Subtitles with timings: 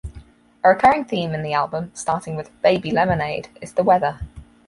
[0.63, 4.19] A recurring theme in the album, starting with "Baby Lemonade", is the weather.